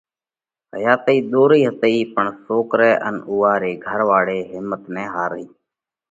حياتئِي 0.73 1.17
ۮورئِي 1.31 1.61
هتئِي 1.67 1.97
پڻ 2.15 2.25
سوڪرئہ 2.45 2.91
ان 3.07 3.15
اُوئا 3.29 3.53
رِي 3.61 3.73
گھر 3.85 3.99
واۯِي 4.09 4.39
هيمت 4.51 4.81
نہ 4.95 5.03
هارئِي۔ 5.13 5.45